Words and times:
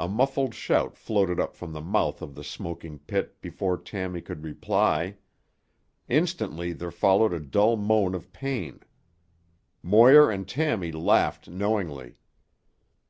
A 0.00 0.08
muffled 0.08 0.54
shout 0.54 0.96
floated 0.96 1.38
up 1.38 1.54
from 1.54 1.74
the 1.74 1.82
mouth 1.82 2.22
of 2.22 2.34
the 2.34 2.42
smoking 2.42 2.98
pit 2.98 3.42
before 3.42 3.76
Tammy 3.76 4.22
could 4.22 4.42
reply. 4.42 5.18
Instantly 6.08 6.72
there 6.72 6.90
followed 6.90 7.34
a 7.34 7.40
dull 7.40 7.76
moan 7.76 8.14
of 8.14 8.32
pain: 8.32 8.80
Moir 9.82 10.30
and 10.30 10.48
Tommy 10.48 10.92
laughed 10.92 11.46
knowingly. 11.46 12.16